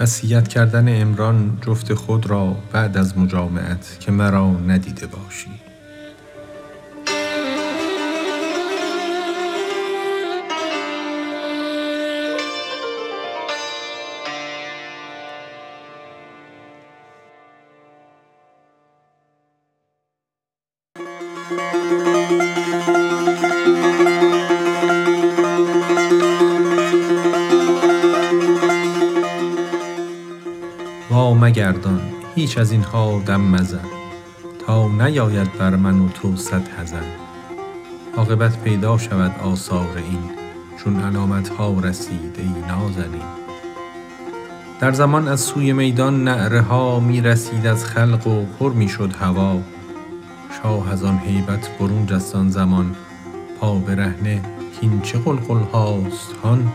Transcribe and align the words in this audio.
وصیت 0.00 0.48
کردن 0.48 0.88
عمران 0.88 1.58
جفت 1.66 1.94
خود 1.94 2.26
را 2.26 2.56
بعد 2.72 2.96
از 2.96 3.18
مجامعت 3.18 3.96
که 4.00 4.12
مرا 4.12 4.50
ندیده 4.50 5.06
باشی. 5.06 5.50
وا 31.10 31.34
مگردان 31.34 32.00
هیچ 32.34 32.58
از 32.58 32.72
این 32.72 32.82
ها 32.82 33.22
دم 33.26 33.40
مزن. 33.40 33.84
تا 34.66 34.88
نیاید 34.88 35.58
بر 35.58 35.76
من 35.76 36.00
و 36.00 36.08
تو 36.08 36.36
صد 36.36 36.68
حزن. 36.78 37.04
عاقبت 38.16 38.62
پیدا 38.62 38.98
شود 38.98 39.34
آثار 39.42 39.96
این 39.96 40.18
چون 40.78 41.00
علامت 41.00 41.48
ها 41.48 41.80
رسید 41.80 42.36
ای 42.38 42.68
نازنین. 42.68 43.22
در 44.80 44.92
زمان 44.92 45.28
از 45.28 45.40
سوی 45.40 45.72
میدان 45.72 46.24
نعره 46.24 46.60
ها 46.60 47.00
می 47.00 47.20
رسید 47.20 47.66
از 47.66 47.84
خلق 47.84 48.26
و 48.26 48.44
پر 48.58 48.72
می 48.72 48.88
شد 48.88 49.12
هوا. 49.20 49.60
شاه 50.62 50.92
از 50.92 51.04
آن 51.04 51.18
هیبت 51.18 51.78
برون 51.78 52.06
جست 52.06 52.36
آن 52.36 52.50
زمان. 52.50 52.96
پا 53.60 53.74
برهنه 53.74 54.42
کاین 54.80 55.00
چه 55.00 55.18
غلغل 55.18 55.62
هاست 55.72 56.32
هان؟ 56.42 56.72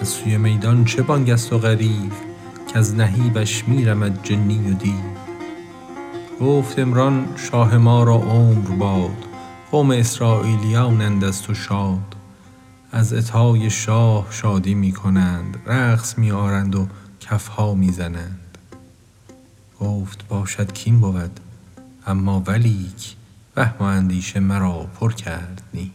از 0.00 0.08
سوی 0.08 0.36
میدان 0.36 0.84
چه 0.84 1.02
بانگ 1.02 1.30
است 1.30 1.52
و 1.52 1.58
غریو 1.58 2.33
کز 2.74 2.94
نهیبش 2.94 3.68
می 3.68 3.84
رمد 3.84 4.22
جنی 4.22 4.70
و 4.70 4.74
دیو 4.74 4.94
گفت 6.40 6.78
عمران 6.78 7.26
شاه 7.36 7.76
ما 7.76 8.04
را 8.04 8.14
عمر 8.14 8.70
باد 8.70 9.16
قوم 9.70 9.90
اسراییلیانند 9.90 11.24
از 11.24 11.42
تو 11.42 11.54
شاد. 11.54 12.16
از 12.92 13.12
عطای 13.12 13.70
شاه 13.70 14.26
شادی 14.30 14.74
می 14.74 14.92
کنند 14.92 15.56
رقص 15.66 16.18
می 16.18 16.30
آرند 16.30 16.74
و 16.74 16.88
کف 17.20 17.48
ها 17.48 17.74
می 17.74 17.92
زنند 17.92 18.58
گفت 19.80 20.28
باشد 20.28 20.84
کاین 20.84 21.00
بود 21.00 21.40
اما 22.06 22.42
ولیک 22.46 23.16
وهم 23.56 23.74
و 23.80 23.82
اندیشه 23.82 24.40
مرا 24.40 24.86
پر 25.00 25.12
کرد 25.12 25.62
نی 25.74 25.92